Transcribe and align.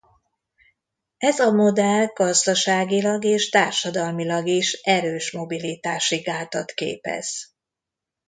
Ez 1.17 1.39
a 1.39 1.51
modell 1.51 2.05
gazdaságilag 2.13 3.25
és 3.25 3.49
társadalmilag 3.49 4.47
is 4.47 4.73
erős 4.73 5.31
mobilitási 5.31 6.17
gátat 6.19 6.71
képez. 6.71 7.53